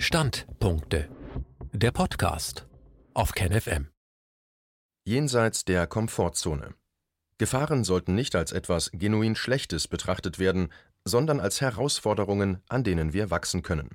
Standpunkte. 0.00 1.08
Der 1.72 1.90
Podcast 1.90 2.68
auf 3.14 3.32
KenFM. 3.32 3.88
Jenseits 5.04 5.64
der 5.64 5.88
Komfortzone. 5.88 6.74
Gefahren 7.36 7.82
sollten 7.82 8.14
nicht 8.14 8.36
als 8.36 8.52
etwas 8.52 8.92
genuin 8.92 9.34
Schlechtes 9.34 9.88
betrachtet 9.88 10.38
werden, 10.38 10.72
sondern 11.04 11.40
als 11.40 11.60
Herausforderungen, 11.60 12.62
an 12.68 12.84
denen 12.84 13.12
wir 13.12 13.32
wachsen 13.32 13.62
können. 13.62 13.90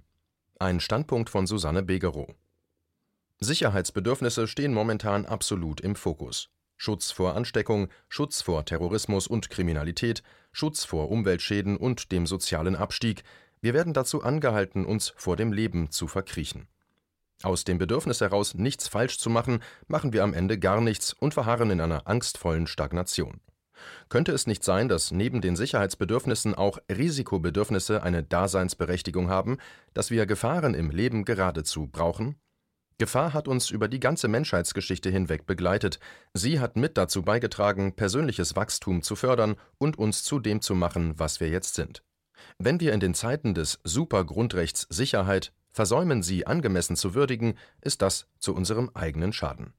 Ein 0.60 0.82
Standpunkt 0.82 1.30
von 1.30 1.48
Susanne 1.48 1.84
Begerow. 1.84 2.36
Sicherheitsbedürfnisse 3.40 4.50
stehen 4.50 4.74
momentan 4.74 5.26
absolut 5.26 5.80
im 5.80 5.96
Fokus. 5.96 6.50
Schutz 6.76 7.12
vor 7.12 7.36
Ansteckung, 7.36 7.88
Schutz 8.10 8.42
vor 8.42 8.66
Terrorismus 8.66 9.26
und 9.26 9.50
Kriminalität, 9.50 10.22
Schutz 10.52 10.84
vor 10.84 11.10
Umweltschäden 11.10 11.78
und 11.78 12.12
dem 12.12 12.28
sozialen 12.28 12.76
Abstieg, 12.76 13.24
wir 13.64 13.74
werden 13.74 13.94
dazu 13.94 14.22
angehalten, 14.22 14.86
uns 14.86 15.14
vor 15.16 15.38
dem 15.38 15.54
Leben 15.54 15.90
zu 15.90 16.10
verkriechen. 16.10 16.68
Aus 17.44 17.64
dem 17.64 17.78
Bedürfnis 17.78 18.20
heraus, 18.20 18.56
nichts 18.56 18.90
falsch 18.90 19.20
zu 19.20 19.30
machen, 19.30 19.64
machen 19.88 20.12
wir 20.12 20.26
am 20.26 20.34
Ende 20.34 20.60
gar 20.60 20.82
nichts 20.82 21.14
und 21.14 21.34
verharren 21.34 21.72
in 21.72 21.80
einer 21.80 22.06
angstvollen 22.06 22.68
Stagnation. 22.68 23.40
Könnte 24.10 24.34
es 24.34 24.48
nicht 24.48 24.66
sein, 24.66 24.90
dass 24.90 25.12
neben 25.12 25.40
den 25.40 25.56
Sicherheitsbedürfnissen 25.56 26.56
auch 26.56 26.78
Risikobedürfnisse 26.92 28.04
eine 28.04 28.22
Daseinsberechtigung 28.22 29.30
haben, 29.30 29.58
dass 29.94 30.12
wir 30.12 30.26
Gefahren 30.26 30.74
im 30.74 30.92
Leben 30.92 31.24
geradezu 31.24 31.88
brauchen? 31.88 32.36
Gefahr 32.98 33.34
hat 33.34 33.48
uns 33.48 33.70
über 33.70 33.88
die 33.88 34.02
ganze 34.02 34.28
Menschheitsgeschichte 34.28 35.10
hinweg 35.10 35.46
begleitet. 35.46 36.02
Sie 36.34 36.60
hat 36.60 36.76
mit 36.76 36.98
dazu 36.98 37.22
beigetragen, 37.22 37.96
persönliches 37.96 38.58
Wachstum 38.58 39.04
zu 39.04 39.16
fördern 39.16 39.56
und 39.78 39.98
uns 39.98 40.24
zu 40.24 40.40
dem 40.40 40.60
zu 40.60 40.76
machen, 40.76 41.18
was 41.18 41.40
wir 41.40 41.48
jetzt 41.48 41.76
sind. 41.76 42.04
Wenn 42.58 42.80
wir 42.80 42.94
in 42.94 43.00
den 43.00 43.14
Zeiten 43.14 43.54
des 43.54 43.80
Supergrundrechts 43.84 44.88
Sicherheit 44.90 45.54
versäumen, 45.72 46.24
sie 46.24 46.46
angemessen 46.48 46.96
zu 46.96 47.14
würdigen, 47.14 47.56
ist 47.82 48.02
das 48.02 48.28
zu 48.40 48.56
unserem 48.56 48.92
eigenen 48.94 49.34
Schaden. 49.34 49.74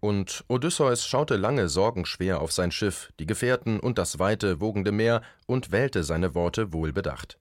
Und 0.00 0.44
Odysseus 0.48 1.06
schaute 1.06 1.36
lange 1.36 1.68
sorgenschwer 1.68 2.40
auf 2.40 2.50
sein 2.50 2.72
Schiff, 2.72 3.12
die 3.20 3.26
Gefährten 3.26 3.78
und 3.78 3.98
das 3.98 4.18
weite, 4.18 4.60
wogende 4.60 4.90
Meer 4.90 5.22
und 5.46 5.70
wählte 5.70 6.02
seine 6.02 6.34
Worte 6.34 6.72
wohlbedacht. 6.72 7.38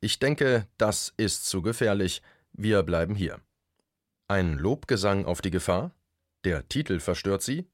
Ich 0.00 0.18
denke, 0.18 0.66
das 0.76 1.14
ist 1.16 1.46
zu 1.46 1.62
gefährlich, 1.62 2.20
wir 2.52 2.82
bleiben 2.82 3.14
hier. 3.14 3.40
Ein 4.28 4.58
Lobgesang 4.58 5.24
auf 5.24 5.40
die 5.40 5.50
Gefahr? 5.50 5.92
Der 6.44 6.68
Titel 6.68 7.00
verstört 7.00 7.42
Sie? 7.42 7.66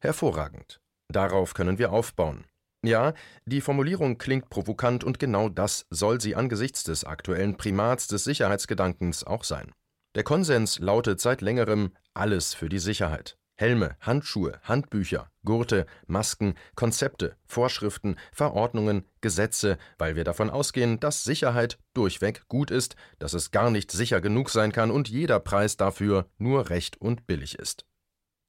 Hervorragend. 0.00 0.80
Darauf 1.08 1.54
können 1.54 1.78
wir 1.78 1.92
aufbauen. 1.92 2.46
Ja, 2.84 3.14
die 3.46 3.62
Formulierung 3.62 4.18
klingt 4.18 4.50
provokant 4.50 5.04
und 5.04 5.18
genau 5.18 5.48
das 5.48 5.86
soll 5.88 6.20
sie 6.20 6.36
angesichts 6.36 6.84
des 6.84 7.04
aktuellen 7.04 7.56
Primats 7.56 8.08
des 8.08 8.24
Sicherheitsgedankens 8.24 9.24
auch 9.24 9.42
sein. 9.42 9.72
Der 10.14 10.22
Konsens 10.22 10.78
lautet 10.80 11.18
seit 11.18 11.40
längerem 11.40 11.92
alles 12.12 12.52
für 12.52 12.68
die 12.68 12.78
Sicherheit. 12.78 13.38
Helme, 13.56 13.96
Handschuhe, 14.00 14.60
Handbücher, 14.64 15.30
Gurte, 15.44 15.86
Masken, 16.06 16.56
Konzepte, 16.74 17.36
Vorschriften, 17.46 18.16
Verordnungen, 18.32 19.04
Gesetze, 19.22 19.78
weil 19.96 20.14
wir 20.14 20.24
davon 20.24 20.50
ausgehen, 20.50 21.00
dass 21.00 21.24
Sicherheit 21.24 21.78
durchweg 21.94 22.48
gut 22.48 22.70
ist, 22.70 22.96
dass 23.18 23.32
es 23.32 23.50
gar 23.50 23.70
nicht 23.70 23.92
sicher 23.92 24.20
genug 24.20 24.50
sein 24.50 24.72
kann 24.72 24.90
und 24.90 25.08
jeder 25.08 25.40
Preis 25.40 25.76
dafür 25.76 26.26
nur 26.36 26.68
recht 26.68 27.00
und 27.00 27.26
billig 27.26 27.58
ist. 27.58 27.86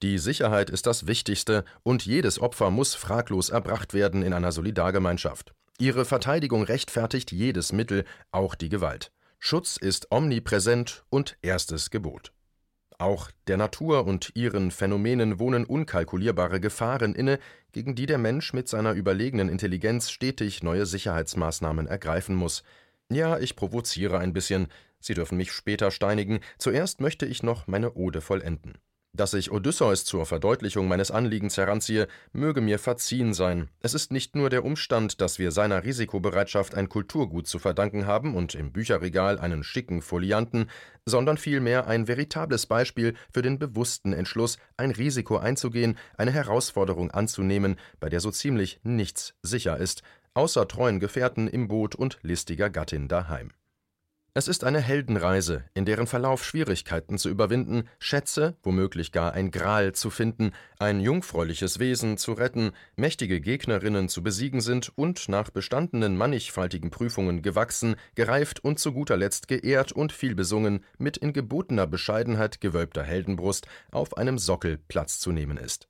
Die 0.02 0.18
Sicherheit 0.18 0.70
ist 0.70 0.88
das 0.88 1.08
Wichtigste 1.08 1.64
und 1.84 2.06
jedes 2.06 2.40
Opfer 2.40 2.70
muss 2.70 2.96
fraglos 2.96 3.50
erbracht 3.50 3.94
werden 3.94 4.24
in 4.24 4.34
einer 4.34 4.52
Solidargemeinschaft. 4.52 5.54
Ihre 5.78 6.06
Verteidigung 6.06 6.64
rechtfertigt 6.64 7.32
jedes 7.32 7.72
Mittel, 7.72 8.06
auch 8.32 8.56
die 8.56 8.70
Gewalt. 8.70 9.12
Schutz 9.40 9.78
ist 9.78 10.12
omnipräsent 10.12 11.06
und 11.10 11.38
erstes 11.42 11.90
Gebot. 11.90 12.32
Auch 12.98 13.30
der 13.48 13.58
Natur 13.58 14.06
und 14.06 14.32
ihren 14.36 14.72
Phänomenen 14.72 15.38
wohnen 15.38 15.66
unkalkulierbare 15.66 16.62
Gefahren 16.62 17.14
inne, 17.14 17.40
gegen 17.74 17.94
die 17.94 18.06
der 18.06 18.18
Mensch 18.18 18.54
mit 18.54 18.70
seiner 18.70 18.94
überlegenen 18.94 19.50
Intelligenz 19.50 20.10
stetig 20.10 20.64
neue 20.64 20.86
Sicherheitsmaßnahmen 20.86 21.88
ergreifen 21.88 22.36
muss. 22.36 22.64
Ja, 23.10 23.38
ich 23.38 23.56
provoziere 23.56 24.20
ein 24.20 24.34
bisschen. 24.34 24.68
Sie 25.00 25.14
dürfen 25.14 25.38
mich 25.38 25.52
später 25.52 25.92
steinigen. 25.92 26.40
Zuerst 26.58 27.02
möchte 27.02 27.26
ich 27.26 27.44
noch 27.44 27.68
meine 27.68 27.94
Ode 27.96 28.22
vollenden. 28.22 28.78
Dass 29.16 29.34
ich 29.34 29.50
Odysseus 29.50 30.04
zur 30.04 30.26
Verdeutlichung 30.26 30.90
meines 30.90 31.10
Anliegens 31.10 31.56
heranziehe, 31.56 32.10
möge 32.34 32.60
mir 32.60 32.78
verziehen 32.78 33.34
sein. 33.34 33.70
Es 33.80 33.94
ist 33.94 34.12
nicht 34.12 34.36
nur 34.36 34.50
der 34.50 34.66
Umstand, 34.66 35.22
dass 35.22 35.40
wir 35.40 35.54
seiner 35.54 35.86
Risikobereitschaft 35.86 36.76
ein 36.76 36.90
Kulturgut 36.90 37.48
zu 37.48 37.58
verdanken 37.58 38.08
haben 38.08 38.36
und 38.36 38.56
im 38.56 38.74
Bücherregal 38.74 39.40
einen 39.40 39.64
schicken 39.64 40.02
Folianten, 40.02 40.70
sondern 41.06 41.38
vielmehr 41.38 41.88
ein 41.88 42.10
veritables 42.10 42.66
Beispiel 42.66 43.14
für 43.32 43.42
den 43.42 43.58
bewussten 43.58 44.12
Entschluss, 44.12 44.58
ein 44.76 44.92
Risiko 44.92 45.38
einzugehen, 45.38 45.98
eine 46.18 46.32
Herausforderung 46.32 47.10
anzunehmen, 47.12 47.78
bei 48.02 48.10
der 48.10 48.20
so 48.20 48.32
ziemlich 48.32 48.82
nichts 48.84 49.34
sicher 49.42 49.78
ist, 49.78 50.04
außer 50.34 50.68
treuen 50.68 51.00
Gefährten 51.00 51.48
im 51.48 51.70
Boot 51.70 51.96
und 51.96 52.20
listiger 52.22 52.70
Gattin 52.70 53.08
daheim. 53.08 53.52
Es 54.38 54.50
ist 54.50 54.66
eine 54.66 54.82
Heldenreise, 54.82 55.64
in 55.76 55.86
deren 55.86 56.08
Verlauf 56.08 56.44
Schwierigkeiten 56.44 57.18
zu 57.18 57.30
überwinden, 57.30 57.88
Schätze, 58.00 58.58
womöglich 58.64 59.14
gar 59.14 59.32
ein 59.32 59.50
Gral 59.50 59.94
zu 59.94 60.10
finden, 60.10 60.52
ein 60.78 61.00
jungfräuliches 61.00 61.80
Wesen 61.80 62.18
zu 62.18 62.34
retten, 62.34 62.74
mächtige 62.98 63.40
Gegnerinnen 63.40 64.10
zu 64.10 64.22
besiegen 64.22 64.60
sind 64.60 64.92
und 64.98 65.30
nach 65.30 65.52
bestandenen 65.52 66.18
mannigfaltigen 66.18 66.90
Prüfungen 66.90 67.44
gewachsen, 67.44 67.96
gereift 68.16 68.62
und 68.62 68.78
zu 68.78 68.92
guter 68.92 69.16
Letzt 69.16 69.48
geehrt 69.48 69.94
und 69.94 70.12
vielbesungen 70.12 70.84
mit 70.98 71.16
in 71.16 71.32
gebotener 71.32 71.88
Bescheidenheit 71.88 72.60
gewölbter 72.60 73.04
Heldenbrust 73.04 73.68
auf 73.90 74.18
einem 74.18 74.38
Sockel 74.38 74.80
Platz 74.90 75.22
zu 75.22 75.32
nehmen 75.32 75.56
ist. 75.56 75.88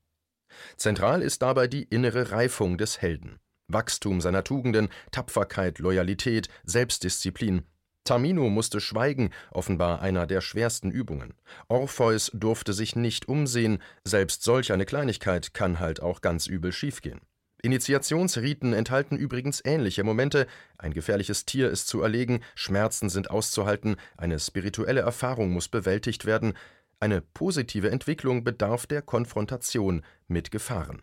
Zentral 0.77 1.23
ist 1.23 1.41
dabei 1.41 1.65
die 1.65 1.85
innere 1.85 2.29
Reifung 2.29 2.77
des 2.77 3.01
Helden. 3.01 3.39
Wachstum 3.67 4.21
seiner 4.21 4.43
Tugenden, 4.43 4.89
Tapferkeit, 5.09 5.79
Loyalität, 5.79 6.49
Selbstdisziplin, 6.63 7.63
Tamino 8.05 8.49
musste 8.49 8.79
schweigen, 8.79 9.31
offenbar 9.51 10.01
einer 10.01 10.25
der 10.27 10.39
schwersten 10.39 10.91
Übungen. 10.91 11.33
Orpheus 11.67 12.31
durfte 12.33 12.71
sich 12.71 12.95
nicht 12.95 13.27
umsehen, 13.27 13.79
selbst 14.05 14.43
solch 14.43 14.71
eine 14.71 14.85
Kleinigkeit 14.85 15.53
kann 15.53 15.79
halt 15.79 16.01
auch 16.01 16.21
ganz 16.21 16.47
übel 16.47 16.71
schiefgehen. 16.71 17.19
Initiationsriten 17.61 18.73
enthalten 18.73 19.17
übrigens 19.17 19.61
ähnliche 19.65 20.03
Momente, 20.03 20.45
ein 20.77 20.93
gefährliches 20.93 21.45
Tier 21.45 21.69
ist 21.71 21.87
zu 21.87 22.01
erlegen, 22.01 22.41
Schmerzen 22.53 23.09
sind 23.09 23.31
auszuhalten, 23.31 23.95
eine 24.17 24.39
spirituelle 24.39 25.01
Erfahrung 25.01 25.49
muss 25.49 25.67
bewältigt 25.67 26.25
werden, 26.25 26.53
eine 26.99 27.21
positive 27.21 27.89
Entwicklung 27.89 28.43
bedarf 28.43 28.85
der 28.85 29.01
Konfrontation 29.01 30.03
mit 30.27 30.51
Gefahren. 30.51 31.01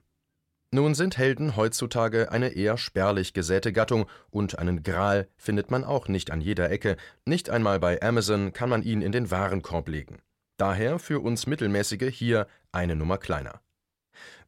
Nun 0.75 0.95
sind 0.95 1.19
Helden 1.19 1.55
heutzutage 1.57 2.33
eine 2.33 2.55
eher 2.55 2.79
spärlich 2.79 3.35
gesäte 3.35 3.75
Gattung 3.75 4.07
und 4.31 4.59
einen 4.59 4.83
Gral 4.83 5.29
findet 5.37 5.71
man 5.71 5.85
auch 5.85 6.09
nicht 6.09 6.31
an 6.31 6.41
jeder 6.41 6.71
Ecke, 6.71 6.97
nicht 7.27 7.51
einmal 7.51 7.79
bei 7.79 8.01
Amazon 8.01 8.55
kann 8.55 8.71
man 8.71 8.83
ihn 8.83 9.03
in 9.03 9.13
den 9.13 9.31
Warenkorb 9.31 9.87
legen. 9.89 10.23
Daher 10.57 10.99
für 10.99 11.21
uns 11.21 11.47
Mittelmäßige 11.47 12.09
hier 12.09 12.47
eine 12.73 12.97
Nummer 12.97 13.19
kleiner. 13.19 13.61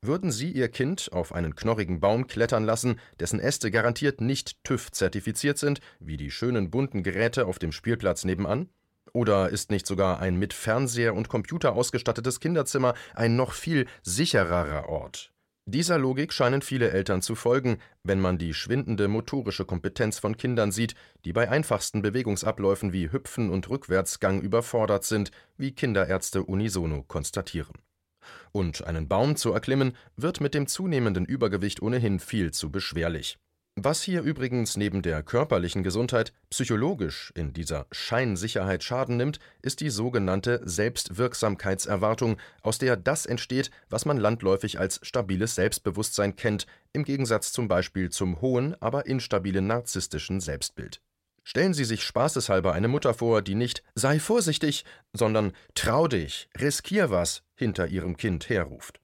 Würden 0.00 0.32
Sie 0.32 0.50
Ihr 0.50 0.68
Kind 0.68 1.10
auf 1.12 1.34
einen 1.34 1.56
knorrigen 1.56 2.00
Baum 2.00 2.26
klettern 2.26 2.64
lassen, 2.64 2.98
dessen 3.20 3.38
Äste 3.38 3.70
garantiert 3.70 4.22
nicht 4.22 4.64
TÜV-zertifiziert 4.64 5.58
sind, 5.58 5.80
wie 6.00 6.16
die 6.16 6.30
schönen 6.30 6.70
bunten 6.70 7.02
Geräte 7.02 7.44
auf 7.44 7.58
dem 7.58 7.70
Spielplatz 7.70 8.24
nebenan? 8.24 8.70
Oder 9.12 9.50
ist 9.50 9.70
nicht 9.70 9.86
sogar 9.86 10.20
ein 10.20 10.38
mit 10.38 10.54
Fernseher 10.54 11.14
und 11.14 11.28
Computer 11.28 11.74
ausgestattetes 11.74 12.40
Kinderzimmer 12.40 12.94
ein 13.14 13.36
noch 13.36 13.52
viel 13.52 13.86
sichererer 14.02 14.88
Ort? 14.88 15.33
Dieser 15.66 15.98
Logik 15.98 16.34
scheinen 16.34 16.60
viele 16.60 16.90
Eltern 16.90 17.22
zu 17.22 17.34
folgen, 17.34 17.78
wenn 18.02 18.20
man 18.20 18.36
die 18.36 18.52
schwindende 18.52 19.08
motorische 19.08 19.64
Kompetenz 19.64 20.18
von 20.18 20.36
Kindern 20.36 20.70
sieht, 20.72 20.94
die 21.24 21.32
bei 21.32 21.48
einfachsten 21.48 22.02
Bewegungsabläufen 22.02 22.92
wie 22.92 23.10
Hüpfen 23.10 23.48
und 23.48 23.70
Rückwärtsgang 23.70 24.42
überfordert 24.42 25.04
sind, 25.04 25.30
wie 25.56 25.72
Kinderärzte 25.72 26.42
unisono 26.42 27.02
konstatieren. 27.02 27.72
Und 28.52 28.84
einen 28.84 29.08
Baum 29.08 29.36
zu 29.36 29.52
erklimmen, 29.52 29.96
wird 30.16 30.42
mit 30.42 30.52
dem 30.52 30.66
zunehmenden 30.66 31.24
Übergewicht 31.24 31.80
ohnehin 31.80 32.20
viel 32.20 32.52
zu 32.52 32.70
beschwerlich. 32.70 33.38
Was 33.76 34.02
hier 34.02 34.22
übrigens 34.22 34.76
neben 34.76 35.02
der 35.02 35.24
körperlichen 35.24 35.82
Gesundheit 35.82 36.32
psychologisch 36.48 37.32
in 37.34 37.52
dieser 37.52 37.86
Scheinsicherheit 37.90 38.84
Schaden 38.84 39.16
nimmt, 39.16 39.40
ist 39.62 39.80
die 39.80 39.90
sogenannte 39.90 40.60
Selbstwirksamkeitserwartung, 40.64 42.36
aus 42.62 42.78
der 42.78 42.96
das 42.96 43.26
entsteht, 43.26 43.72
was 43.90 44.04
man 44.04 44.16
landläufig 44.16 44.78
als 44.78 45.00
stabiles 45.02 45.56
Selbstbewusstsein 45.56 46.36
kennt, 46.36 46.68
im 46.92 47.02
Gegensatz 47.02 47.52
zum 47.52 47.66
Beispiel 47.66 48.10
zum 48.10 48.40
hohen, 48.40 48.80
aber 48.80 49.06
instabilen 49.06 49.66
narzisstischen 49.66 50.40
Selbstbild. 50.40 51.00
Stellen 51.42 51.74
Sie 51.74 51.84
sich 51.84 52.04
spaßeshalber 52.04 52.72
eine 52.72 52.88
Mutter 52.88 53.12
vor, 53.12 53.42
die 53.42 53.56
nicht 53.56 53.82
sei 53.96 54.20
vorsichtig, 54.20 54.84
sondern 55.12 55.52
trau 55.74 56.06
dich, 56.06 56.48
riskier 56.60 57.10
was 57.10 57.42
hinter 57.56 57.88
ihrem 57.88 58.16
Kind 58.16 58.48
herruft. 58.48 59.00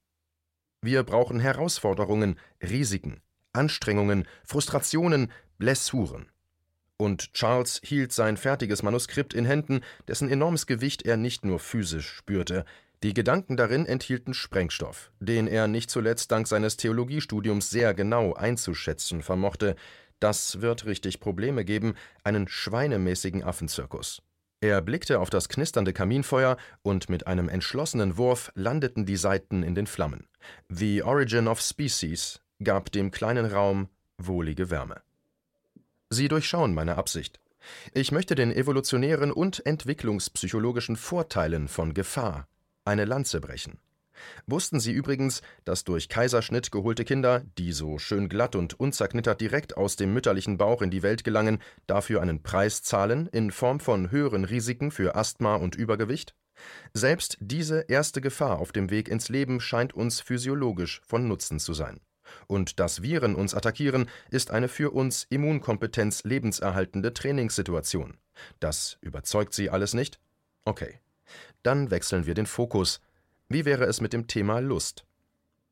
Wir 0.81 1.03
brauchen 1.03 1.41
Herausforderungen, 1.41 2.39
Risiken, 2.63 3.21
Anstrengungen, 3.53 4.27
Frustrationen, 4.45 5.31
Blessuren. 5.59 6.31
und 6.97 7.33
Charles 7.33 7.81
hielt 7.83 8.13
sein 8.13 8.37
fertiges 8.37 8.83
Manuskript 8.83 9.33
in 9.35 9.47
Händen, 9.47 9.81
dessen 10.07 10.29
enormes 10.29 10.67
Gewicht 10.67 11.03
er 11.03 11.17
nicht 11.17 11.45
nur 11.45 11.59
physisch 11.59 12.09
spürte. 12.09 12.65
Die 13.03 13.15
Gedanken 13.15 13.57
darin 13.57 13.87
enthielten 13.87 14.35
Sprengstoff, 14.35 15.11
den 15.19 15.47
er 15.47 15.67
nicht 15.67 15.91
zuletzt 15.91 16.31
dank 16.31 16.47
seines 16.47 16.77
Theologiestudiums 16.77 17.71
sehr 17.71 17.95
genau 17.95 18.35
einzuschätzen 18.35 19.23
vermochte. 19.23 19.75
Das 20.19 20.61
wird 20.61 20.85
richtig 20.85 21.19
Probleme 21.21 21.65
geben, 21.65 21.95
einen 22.25 22.47
schweinemäßigen 22.47 23.43
Affenzirkus. 23.43 24.21
Er 24.61 24.83
blickte 24.83 25.21
auf 25.21 25.31
das 25.31 25.49
knisternde 25.49 25.95
Kaminfeuer 25.95 26.59
und 26.83 27.09
mit 27.09 27.27
einem 27.27 27.49
entschlossenen 27.49 28.19
Wurf 28.19 28.53
landeten 28.55 29.07
die 29.07 29.17
Seiten 29.17 29.63
in 29.63 29.75
den 29.75 29.87
Flammen. 29.87 30.29
The 30.69 31.03
Origin 31.03 31.49
of 31.49 31.63
Species 31.63 32.41
gab 32.63 32.93
dem 32.93 33.11
kleinen 33.11 33.47
Raum 33.47 33.89
wohlige 34.19 34.71
Wärme. 34.71 35.03
Sie 36.11 36.29
durchschauen 36.29 36.75
meine 36.75 36.97
Absicht. 36.97 37.41
Ich 37.93 38.11
möchte 38.11 38.35
den 38.35 38.53
evolutionären 38.53 39.33
und 39.33 39.65
entwicklungspsychologischen 39.67 40.97
Vorteilen 40.97 41.69
von 41.69 41.95
Gefahr 41.95 42.49
eine 42.85 43.05
Lanze 43.05 43.41
brechen. 43.41 43.79
Wussten 44.47 44.81
Sie 44.81 44.93
übrigens, 44.93 45.41
dass 45.65 45.85
durch 45.85 46.09
Kaiserschnitt 46.09 46.71
geholte 46.71 47.05
Kinder, 47.05 47.43
die 47.59 47.73
so 47.73 47.99
schön 47.99 48.29
glatt 48.29 48.55
und 48.55 48.79
unzerknittert 48.79 49.41
direkt 49.41 49.77
aus 49.77 49.97
dem 49.97 50.13
mütterlichen 50.13 50.59
Bauch 50.59 50.83
in 50.83 50.91
die 50.91 51.03
Welt 51.03 51.25
gelangen, 51.25 51.59
dafür 51.87 52.21
einen 52.21 52.43
Preis 52.43 52.83
zahlen 52.83 53.29
in 53.29 53.51
Form 53.51 53.81
von 53.81 54.11
höheren 54.11 54.45
Risiken 54.45 54.91
für 54.91 55.15
Asthma 55.15 55.57
und 55.57 55.75
Übergewicht? 55.75 56.35
Selbst 56.93 57.39
diese 57.41 57.87
erste 57.89 58.21
Gefahr 58.21 58.59
auf 58.59 58.73
dem 58.73 58.91
Weg 58.91 59.09
ins 59.09 59.31
Leben 59.31 59.61
scheint 59.61 59.95
uns 59.95 60.21
physiologisch 60.21 61.01
von 61.07 61.27
Nutzen 61.27 61.59
zu 61.59 61.73
sein. 61.73 62.01
Und 62.47 62.81
dass 62.81 63.03
Viren 63.03 63.35
uns 63.35 63.55
attackieren, 63.55 64.09
ist 64.31 64.51
eine 64.51 64.69
für 64.69 64.91
uns 64.91 65.27
Immunkompetenz 65.31 66.25
lebenserhaltende 66.25 67.13
Trainingssituation. 67.13 68.17
Das 68.59 68.99
überzeugt 69.01 69.55
Sie 69.55 69.71
alles 69.71 69.95
nicht? 69.95 70.21
Okay. 70.65 71.01
Dann 71.63 71.91
wechseln 71.91 72.27
wir 72.27 72.35
den 72.35 72.47
Fokus 72.47 73.01
wie 73.53 73.65
wäre 73.65 73.87
es 73.87 74.01
mit 74.01 74.13
dem 74.13 74.29
Thema 74.29 74.61
Lust? 74.61 75.05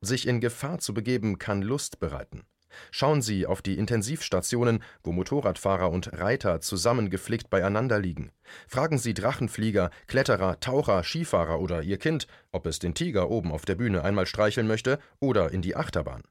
Sich 0.01 0.27
in 0.27 0.41
Gefahr 0.41 0.79
zu 0.79 0.93
begeben 0.93 1.39
kann 1.39 1.61
Lust 1.61 2.01
bereiten. 2.01 2.43
Schauen 2.91 3.21
Sie 3.21 3.45
auf 3.45 3.61
die 3.61 3.77
Intensivstationen, 3.77 4.83
wo 5.01 5.13
Motorradfahrer 5.13 5.89
und 5.89 6.11
Reiter 6.19 6.59
zusammengeflickt 6.59 7.49
beieinander 7.49 7.97
liegen. 7.97 8.33
Fragen 8.67 8.97
Sie 8.97 9.13
Drachenflieger, 9.13 9.91
Kletterer, 10.07 10.59
Taucher, 10.59 11.05
Skifahrer 11.05 11.61
oder 11.61 11.81
Ihr 11.81 11.97
Kind, 11.97 12.27
ob 12.51 12.65
es 12.65 12.79
den 12.79 12.95
Tiger 12.95 13.29
oben 13.29 13.53
auf 13.53 13.63
der 13.63 13.75
Bühne 13.75 14.03
einmal 14.03 14.25
streicheln 14.25 14.67
möchte 14.67 14.99
oder 15.21 15.53
in 15.53 15.61
die 15.61 15.77
Achterbahn. 15.77 16.23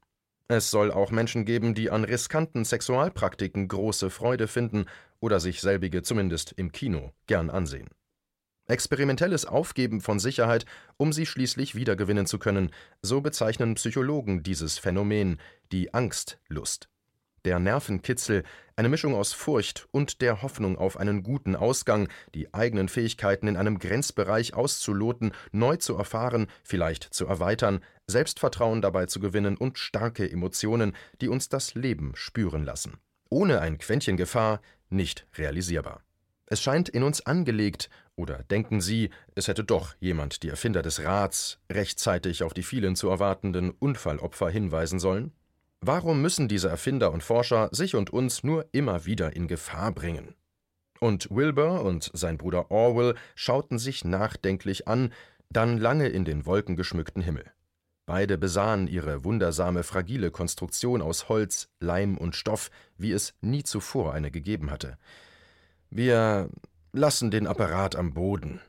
Es 0.50 0.71
soll 0.71 0.91
auch 0.91 1.11
Menschen 1.11 1.45
geben, 1.45 1.75
die 1.75 1.91
an 1.91 2.05
riskanten 2.05 2.65
Sexualpraktiken 2.65 3.69
große 3.69 4.09
Freude 4.09 4.49
finden 4.49 4.87
oder 5.21 5.41
sich 5.41 5.61
selbige 5.61 6.03
zumindest 6.03 6.53
im 6.53 6.73
Kino 6.73 7.12
gern 7.27 7.50
ansehen. 7.50 7.91
Experimentelles 8.67 9.45
Aufgeben 9.45 10.00
von 10.00 10.19
Sicherheit, 10.19 10.65
um 10.97 11.12
sie 11.12 11.27
schließlich 11.27 11.75
wiedergewinnen 11.75 12.27
zu 12.27 12.39
können, 12.39 12.71
so 13.03 13.21
bezeichnen 13.21 13.75
Psychologen 13.75 14.43
dieses 14.43 14.79
Phänomen, 14.79 15.39
die 15.71 15.93
Angstlust. 15.93 16.89
Der 17.45 17.59
Nervenkitzel, 17.59 18.43
eine 18.75 18.89
Mischung 18.89 19.15
aus 19.15 19.33
Furcht 19.33 19.87
und 19.91 20.21
der 20.23 20.43
Hoffnung 20.43 20.77
auf 20.77 20.97
einen 20.99 21.23
guten 21.23 21.56
Ausgang, 21.56 22.09
die 22.35 22.53
eigenen 22.53 22.89
Fähigkeiten 22.89 23.49
in 23.49 23.56
einem 23.56 23.79
Grenzbereich 23.79 24.55
auszuloten, 24.55 25.33
neu 25.53 25.77
zu 25.77 25.95
erfahren, 25.95 26.47
vielleicht 26.62 27.05
zu 27.05 27.27
erweitern, 27.27 27.81
Selbstvertrauen 28.08 28.82
dabei 28.82 29.06
zu 29.06 29.20
gewinnen 29.20 29.56
und 29.56 29.78
starke 29.78 30.31
Emotionen, 30.31 30.94
die 31.20 31.28
uns 31.28 31.49
das 31.49 31.75
Leben 31.75 32.12
spüren 32.14 32.64
lassen. 32.64 32.96
Ohne 33.31 33.60
ein 33.60 33.78
Quäntchen 33.78 34.16
Gefahr 34.16 34.60
nicht 34.88 35.26
realisierbar. 35.37 36.02
Es 36.46 36.62
scheint 36.62 36.88
in 36.88 37.02
uns 37.02 37.25
angelegt 37.26 37.90
oder 38.16 38.43
denken 38.44 38.81
Sie, 38.81 39.10
es 39.34 39.49
hätte 39.49 39.64
doch 39.64 39.94
jemand 40.00 40.43
die 40.43 40.49
Erfinder 40.49 40.81
des 40.81 41.05
Rats 41.05 41.58
rechtzeitig 41.70 42.43
auf 42.43 42.55
die 42.55 42.62
vielen 42.62 42.96
zu 42.96 43.10
erwartenden 43.10 43.70
Unfallopfer 43.70 44.49
hinweisen 44.49 44.99
sollen? 44.99 45.32
Warum 45.81 46.22
müssen 46.22 46.49
diese 46.49 46.69
Erfinder 46.69 47.12
und 47.12 47.22
Forscher 47.22 47.69
sich 47.70 47.94
und 47.94 48.11
uns 48.11 48.43
nur 48.43 48.66
immer 48.72 49.04
wieder 49.04 49.37
in 49.37 49.46
Gefahr 49.46 49.93
bringen? 49.93 50.34
Und 51.00 51.31
Wilbur 51.31 51.84
und 51.84 52.11
sein 52.14 52.38
Bruder 52.38 52.70
Orwell 52.70 53.14
schauten 53.37 53.78
sich 53.78 54.04
nachdenklich 54.04 54.88
an, 54.88 55.12
dann 55.50 55.78
lange 55.78 56.08
in 56.08 56.25
den 56.25 56.46
wolkengeschmückten 56.46 57.22
Himmel. 57.22 57.44
Beide 58.08 58.38
besahen 58.38 58.88
ihre 58.88 59.22
wundersame 59.22 59.82
fragile 59.82 60.31
Konstruktion 60.31 61.02
aus 61.02 61.28
Holz, 61.28 61.69
Leim 61.78 62.16
und 62.16 62.34
Stoff, 62.34 62.70
wie 62.96 63.12
es 63.12 63.34
nie 63.43 63.64
zuvor 63.64 64.14
eine 64.14 64.31
gegeben 64.31 64.70
hatte. 64.70 64.96
Wir 65.90 66.49
lassen 66.94 67.31
den 67.31 67.46
Apparat 67.46 67.96
am 67.96 68.14
Boden. 68.14 68.62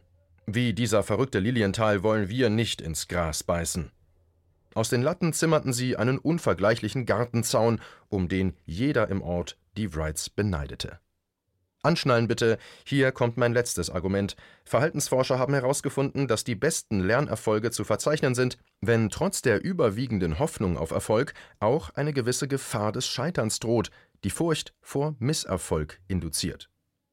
Wie 0.45 0.73
dieser 0.73 1.03
verrückte 1.03 1.39
Lilienthal 1.39 2.03
wollen 2.03 2.27
wir 2.27 2.49
nicht 2.49 2.81
ins 2.81 3.07
Gras 3.07 3.45
beißen. 3.45 3.91
Aus 4.73 4.89
den 4.89 5.03
Latten 5.03 5.31
zimmerten 5.31 5.71
sie 5.71 5.95
einen 5.95 6.17
unvergleichlichen 6.17 7.05
Gartenzaun, 7.05 7.79
um 8.09 8.27
den 8.27 8.57
jeder 8.65 9.07
im 9.07 9.21
Ort 9.21 9.57
die 9.77 9.95
Wrights 9.95 10.29
beneidete. 10.29 10.99
Anschnallen 11.81 12.27
bitte, 12.27 12.57
hier 12.83 13.11
kommt 13.11 13.37
mein 13.37 13.53
letztes 13.53 13.89
Argument. 13.89 14.35
Verhaltensforscher 14.65 15.39
haben 15.39 15.53
herausgefunden, 15.53 16.27
dass 16.27 16.43
die 16.43 16.55
besten 16.55 16.99
Lernerfolge 16.99 17.71
zu 17.71 17.85
verzeichnen 17.85 18.35
sind, 18.35 18.57
wenn 18.81 19.09
trotz 19.09 19.41
der 19.41 19.63
überwiegenden 19.63 20.39
Hoffnung 20.39 20.77
auf 20.77 20.91
Erfolg 20.91 21.33
auch 21.59 21.91
eine 21.91 22.11
gewisse 22.11 22.47
Gefahr 22.47 22.91
des 22.91 23.07
Scheiterns 23.07 23.59
droht, 23.59 23.91
die 24.25 24.29
Furcht 24.29 24.73
vor 24.81 25.15
Misserfolg 25.19 26.01
induziert. 26.07 26.69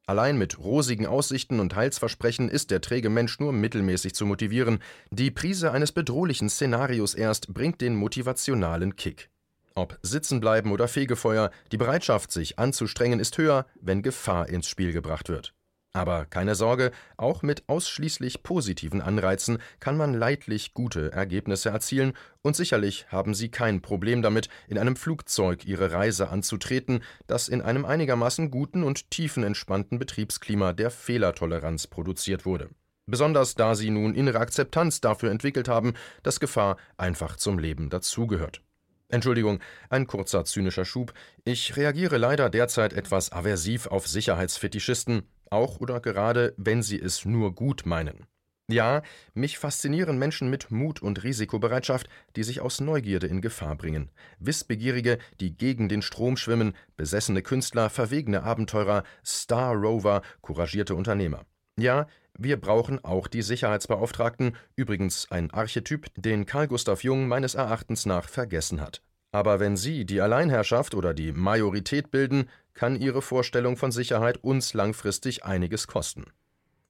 Allein 0.08 0.38
mit 0.38 0.58
rosigen 0.58 1.06
Aussichten 1.06 1.58
und 1.58 1.74
Heilsversprechen 1.74 2.48
ist 2.48 2.70
der 2.70 2.80
träge 2.80 3.10
Mensch 3.10 3.40
nur 3.40 3.52
mittelmäßig 3.52 4.14
zu 4.14 4.24
motivieren. 4.24 4.78
Die 5.10 5.32
Prise 5.32 5.72
eines 5.72 5.90
bedrohlichen 5.90 6.48
Szenarios 6.48 7.14
erst 7.14 7.52
bringt 7.52 7.80
den 7.80 7.96
motivationalen 7.96 8.94
Kick. 8.94 9.30
Ob 9.78 9.98
Sitzenbleiben 10.00 10.72
oder 10.72 10.88
Fegefeuer, 10.88 11.50
die 11.70 11.76
Bereitschaft, 11.76 12.32
sich 12.32 12.58
anzustrengen, 12.58 13.20
ist 13.20 13.36
höher, 13.36 13.66
wenn 13.78 14.00
Gefahr 14.00 14.48
ins 14.48 14.68
Spiel 14.68 14.94
gebracht 14.94 15.28
wird. 15.28 15.52
Aber 15.92 16.24
keine 16.24 16.54
Sorge, 16.54 16.92
auch 17.18 17.42
mit 17.42 17.68
ausschließlich 17.68 18.42
positiven 18.42 19.02
Anreizen 19.02 19.58
kann 19.78 19.98
man 19.98 20.14
leidlich 20.14 20.72
gute 20.72 21.12
Ergebnisse 21.12 21.68
erzielen, 21.68 22.14
und 22.40 22.56
sicherlich 22.56 23.06
haben 23.08 23.34
Sie 23.34 23.50
kein 23.50 23.82
Problem 23.82 24.22
damit, 24.22 24.48
in 24.66 24.78
einem 24.78 24.96
Flugzeug 24.96 25.66
Ihre 25.66 25.92
Reise 25.92 26.30
anzutreten, 26.30 27.02
das 27.26 27.48
in 27.48 27.60
einem 27.60 27.84
einigermaßen 27.84 28.50
guten 28.50 28.82
und 28.82 29.10
tiefenentspannten 29.10 29.98
Betriebsklima 29.98 30.72
der 30.72 30.90
Fehlertoleranz 30.90 31.86
produziert 31.86 32.46
wurde. 32.46 32.70
Besonders 33.04 33.54
da 33.56 33.74
Sie 33.74 33.90
nun 33.90 34.14
innere 34.14 34.40
Akzeptanz 34.40 35.02
dafür 35.02 35.30
entwickelt 35.30 35.68
haben, 35.68 35.92
dass 36.22 36.40
Gefahr 36.40 36.78
einfach 36.96 37.36
zum 37.36 37.58
Leben 37.58 37.90
dazugehört. 37.90 38.62
Entschuldigung, 39.08 39.60
ein 39.88 40.06
kurzer 40.06 40.44
zynischer 40.44 40.84
Schub. 40.84 41.14
Ich 41.44 41.76
reagiere 41.76 42.18
leider 42.18 42.50
derzeit 42.50 42.92
etwas 42.92 43.30
aversiv 43.30 43.86
auf 43.86 44.08
Sicherheitsfetischisten, 44.08 45.22
auch 45.48 45.80
oder 45.80 46.00
gerade, 46.00 46.54
wenn 46.56 46.82
sie 46.82 47.00
es 47.00 47.24
nur 47.24 47.54
gut 47.54 47.86
meinen. 47.86 48.26
Ja, 48.68 49.02
mich 49.32 49.58
faszinieren 49.58 50.18
Menschen 50.18 50.50
mit 50.50 50.72
Mut 50.72 51.00
und 51.00 51.22
Risikobereitschaft, 51.22 52.08
die 52.34 52.42
sich 52.42 52.60
aus 52.60 52.80
Neugierde 52.80 53.28
in 53.28 53.40
Gefahr 53.40 53.76
bringen. 53.76 54.10
Wissbegierige, 54.40 55.18
die 55.38 55.56
gegen 55.56 55.88
den 55.88 56.02
Strom 56.02 56.36
schwimmen, 56.36 56.74
besessene 56.96 57.42
Künstler, 57.42 57.90
verwegene 57.90 58.42
Abenteurer, 58.42 59.04
Star 59.24 59.72
Rover, 59.72 60.22
couragierte 60.40 60.96
Unternehmer. 60.96 61.46
Ja, 61.78 62.06
wir 62.38 62.58
brauchen 62.60 63.04
auch 63.04 63.28
die 63.28 63.42
Sicherheitsbeauftragten, 63.42 64.56
übrigens 64.76 65.30
ein 65.30 65.50
Archetyp, 65.50 66.06
den 66.16 66.46
Carl 66.46 66.68
Gustav 66.68 67.02
Jung 67.02 67.28
meines 67.28 67.54
Erachtens 67.54 68.06
nach 68.06 68.28
vergessen 68.28 68.80
hat. 68.80 69.02
Aber 69.30 69.60
wenn 69.60 69.76
Sie 69.76 70.06
die 70.06 70.20
Alleinherrschaft 70.22 70.94
oder 70.94 71.12
die 71.12 71.32
Majorität 71.32 72.10
bilden, 72.10 72.48
kann 72.72 72.96
Ihre 72.96 73.20
Vorstellung 73.20 73.76
von 73.76 73.92
Sicherheit 73.92 74.42
uns 74.42 74.72
langfristig 74.72 75.44
einiges 75.44 75.86
kosten. 75.86 76.24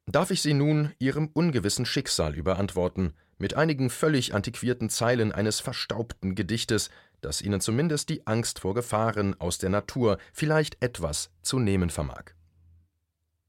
Darf 0.07 0.31
ich 0.31 0.43
Sie 0.43 0.55
nun 0.55 0.93
Ihrem 1.01 1.31
ungewissen 1.33 1.87
Schicksal 1.87 2.37
überantworten, 2.37 3.15
mit 3.39 3.55
einigen 3.55 3.91
völlig 3.91 4.35
antiquierten 4.35 4.89
Zeilen 4.89 5.33
eines 5.33 5.59
verstaubten 5.59 6.37
Gedichtes, 6.37 6.91
das 7.21 7.43
Ihnen 7.43 7.61
zumindest 7.61 8.09
die 8.09 8.25
Angst 8.27 8.61
vor 8.61 8.75
Gefahren 8.75 9.35
aus 9.41 9.59
der 9.59 9.71
Natur 9.71 10.19
vielleicht 10.33 10.81
etwas 10.81 11.31
zu 11.43 11.59
nehmen 11.59 11.91
vermag. 11.91 12.36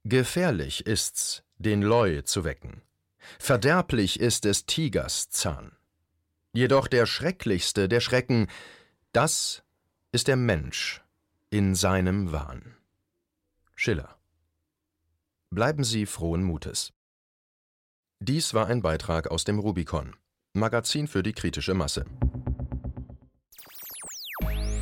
Gefährlich 0.09 0.85
ist's, 0.85 1.43
den 1.57 1.81
Leu 1.81 2.21
zu 2.21 2.45
wecken. 2.45 2.81
Verderblich 3.39 4.21
ist 4.21 4.45
des 4.45 4.65
Tigers 4.65 5.29
Zahn. 5.29 5.73
Jedoch 6.53 6.87
der 6.87 7.05
schrecklichste 7.05 7.89
der 7.89 7.99
Schrecken, 7.99 8.47
das 9.11 9.63
ist 10.13 10.29
der 10.29 10.37
Mensch 10.37 11.03
in 11.49 11.75
seinem 11.75 12.31
Wahn. 12.31 12.77
Schiller. 13.75 14.17
Bleiben 15.49 15.83
Sie 15.83 16.05
frohen 16.05 16.43
Mutes. 16.43 16.93
Dies 18.19 18.53
war 18.53 18.67
ein 18.67 18.81
Beitrag 18.81 19.27
aus 19.27 19.43
dem 19.43 19.59
Rubicon, 19.59 20.15
Magazin 20.53 21.09
für 21.09 21.21
die 21.21 21.33
kritische 21.33 21.73
Masse. 21.73 22.05